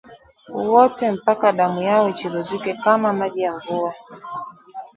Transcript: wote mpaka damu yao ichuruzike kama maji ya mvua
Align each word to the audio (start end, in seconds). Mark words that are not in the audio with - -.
wote 0.63 1.11
mpaka 1.11 1.51
damu 1.51 1.81
yao 1.81 2.09
ichuruzike 2.09 2.73
kama 2.73 3.13
maji 3.13 3.41
ya 3.41 3.53
mvua 3.57 3.93